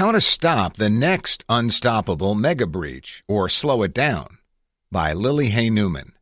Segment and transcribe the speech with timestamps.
[0.00, 4.38] How to Stop the Next Unstoppable Mega Breach or Slow It Down
[4.90, 6.14] by Lily Hay Newman.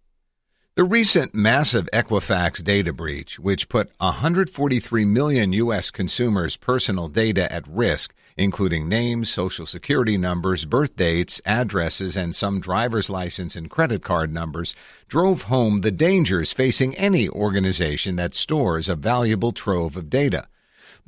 [0.75, 5.93] The recent massive Equifax data breach, which put 143 million U.S.
[5.93, 12.59] consumers' personal data at risk, including names, social security numbers, birth dates, addresses, and some
[12.59, 14.75] driver's license and credit card numbers,
[15.07, 20.49] drove home the dangers facing any organization that stores a valuable trove of data.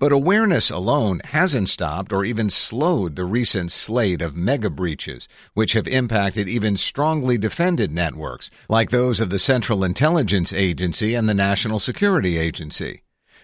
[0.00, 5.74] But awareness alone hasn't stopped or even slowed the recent slate of mega breaches, which
[5.74, 11.34] have impacted even strongly defended networks, like those of the Central Intelligence Agency and the
[11.34, 13.02] National Security Agency.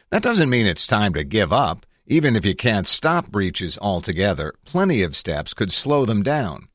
[0.08, 1.84] That doesn't mean it's time to give up.
[2.06, 6.68] Even if you can't stop breaches altogether, plenty of steps could slow them down.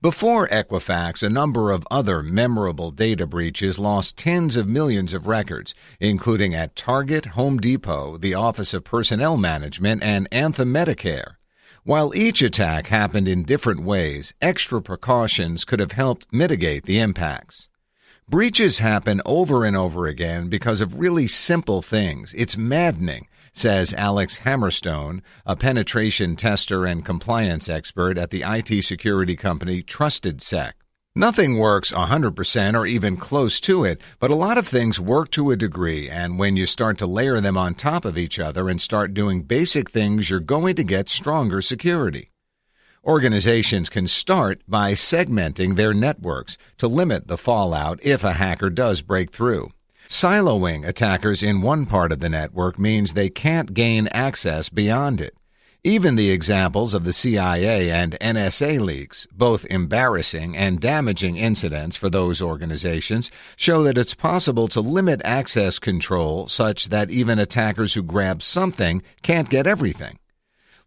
[0.00, 5.74] Before Equifax, a number of other memorable data breaches lost tens of millions of records,
[5.98, 11.34] including at Target, Home Depot, the Office of Personnel Management, and Anthem Medicare.
[11.82, 17.68] While each attack happened in different ways, extra precautions could have helped mitigate the impacts.
[18.30, 22.34] Breaches happen over and over again because of really simple things.
[22.36, 29.34] It's maddening says Alex Hamerstone, a penetration tester and compliance expert at the IT security
[29.34, 30.72] company TrustedSec.
[31.14, 35.50] Nothing works 100% or even close to it, but a lot of things work to
[35.50, 38.80] a degree, and when you start to layer them on top of each other and
[38.80, 42.30] start doing basic things, you're going to get stronger security.
[43.08, 49.00] Organizations can start by segmenting their networks to limit the fallout if a hacker does
[49.00, 49.70] break through.
[50.06, 55.34] Siloing attackers in one part of the network means they can't gain access beyond it.
[55.82, 62.10] Even the examples of the CIA and NSA leaks, both embarrassing and damaging incidents for
[62.10, 68.02] those organizations, show that it's possible to limit access control such that even attackers who
[68.02, 70.18] grab something can't get everything.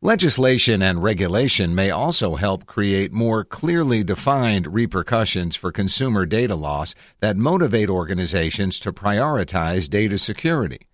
[0.03, 6.95] Legislation and regulation may also help create more clearly defined repercussions for consumer data loss
[7.19, 10.87] that motivate organizations to prioritize data security.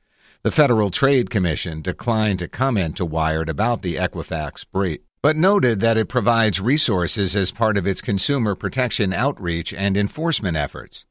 [0.43, 5.79] The Federal Trade Commission declined to comment to Wired about the Equifax breach, but noted
[5.79, 11.05] that it provides resources as part of its consumer protection outreach and enforcement efforts.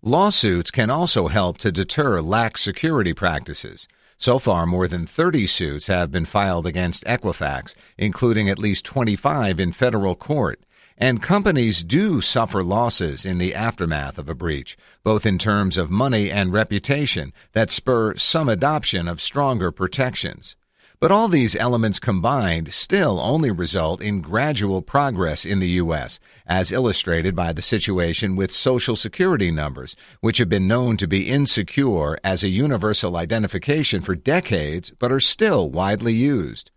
[0.00, 3.86] Lawsuits can also help to deter lax security practices.
[4.24, 9.60] So far, more than 30 suits have been filed against Equifax, including at least 25
[9.60, 10.64] in federal court.
[10.96, 15.90] And companies do suffer losses in the aftermath of a breach, both in terms of
[15.90, 20.56] money and reputation, that spur some adoption of stronger protections.
[21.04, 26.72] But all these elements combined still only result in gradual progress in the U.S., as
[26.72, 32.16] illustrated by the situation with Social Security numbers, which have been known to be insecure
[32.24, 36.70] as a universal identification for decades, but are still widely used.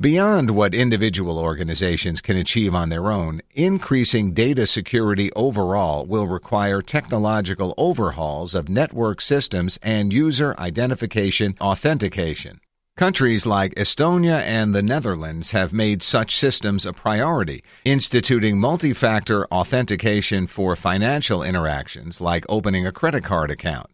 [0.00, 6.82] Beyond what individual organizations can achieve on their own, increasing data security overall will require
[6.82, 12.60] technological overhauls of network systems and user identification authentication.
[13.00, 19.46] Countries like Estonia and the Netherlands have made such systems a priority, instituting multi factor
[19.46, 23.86] authentication for financial interactions like opening a credit card account.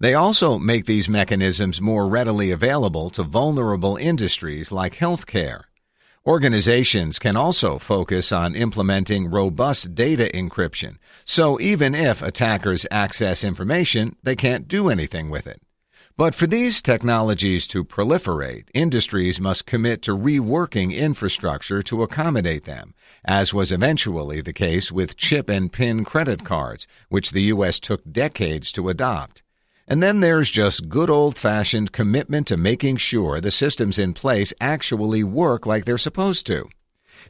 [0.00, 5.64] They also make these mechanisms more readily available to vulnerable industries like healthcare.
[6.26, 10.96] Organizations can also focus on implementing robust data encryption,
[11.26, 15.60] so even if attackers access information, they can't do anything with it.
[16.16, 22.94] But for these technologies to proliferate, industries must commit to reworking infrastructure to accommodate them,
[23.24, 27.80] as was eventually the case with chip and pin credit cards, which the U.S.
[27.80, 29.42] took decades to adopt.
[29.88, 34.54] And then there's just good old fashioned commitment to making sure the systems in place
[34.60, 36.68] actually work like they're supposed to.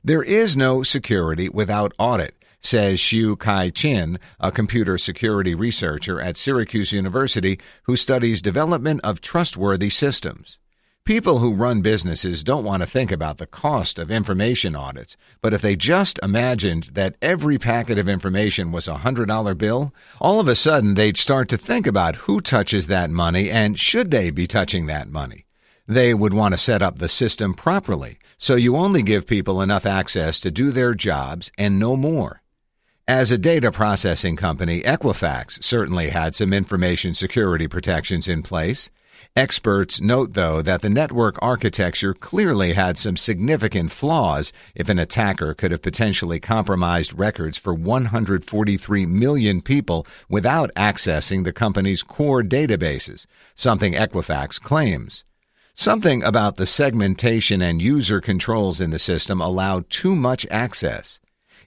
[0.04, 2.34] There is no security without audit,
[2.64, 9.90] says Shiu-Kai Chin, a computer security researcher at Syracuse University who studies development of trustworthy
[9.90, 10.58] systems.
[11.04, 15.52] People who run businesses don't want to think about the cost of information audits, but
[15.52, 20.48] if they just imagined that every packet of information was a $100 bill, all of
[20.48, 24.46] a sudden they'd start to think about who touches that money and should they be
[24.46, 25.44] touching that money.
[25.86, 29.84] They would want to set up the system properly, so you only give people enough
[29.84, 32.40] access to do their jobs and no more.
[33.06, 38.88] As a data processing company, Equifax certainly had some information security protections in place.
[39.36, 45.52] Experts note, though, that the network architecture clearly had some significant flaws if an attacker
[45.52, 53.26] could have potentially compromised records for 143 million people without accessing the company's core databases,
[53.54, 55.24] something Equifax claims.
[55.74, 61.20] Something about the segmentation and user controls in the system allowed too much access.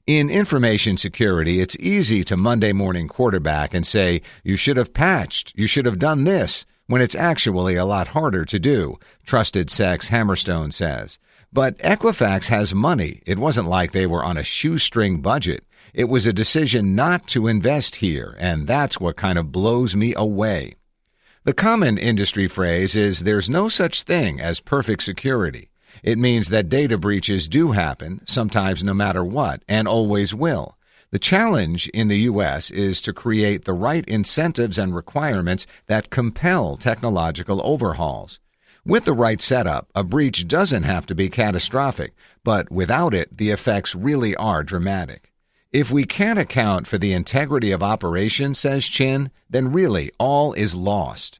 [0.08, 5.52] In information security, it's easy to Monday morning quarterback and say, you should have patched,
[5.54, 10.08] you should have done this when it's actually a lot harder to do, Trusted Sex
[10.08, 11.20] Hamerstone says.
[11.52, 13.22] But Equifax has money.
[13.26, 15.66] It wasn't like they were on a shoestring budget.
[15.94, 20.14] It was a decision not to invest here, and that's what kind of blows me
[20.16, 20.76] away.
[21.44, 25.70] The common industry phrase is there's no such thing as perfect security.
[26.04, 30.78] It means that data breaches do happen, sometimes no matter what, and always will.
[31.10, 32.70] The challenge in the U.S.
[32.70, 38.40] is to create the right incentives and requirements that compel technological overhauls.
[38.86, 43.52] With the right setup, a breach doesn't have to be catastrophic, but without it, the
[43.52, 45.34] effects really are dramatic.
[45.72, 50.76] If we can't account for the integrity of operations, says Chin, then really all is
[50.76, 51.40] lost.